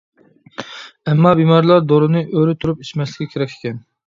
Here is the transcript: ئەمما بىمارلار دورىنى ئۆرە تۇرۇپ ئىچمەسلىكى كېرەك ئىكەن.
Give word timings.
ئەمما 1.11 1.33
بىمارلار 1.41 1.83
دورىنى 1.93 2.25
ئۆرە 2.31 2.57
تۇرۇپ 2.65 2.83
ئىچمەسلىكى 2.87 3.31
كېرەك 3.37 3.57
ئىكەن. 3.59 3.81